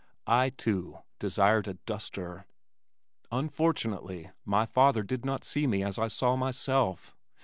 [0.25, 2.47] I, too, desired a duster.
[3.31, 7.15] Unfortunately my father did not see me as I saw myself.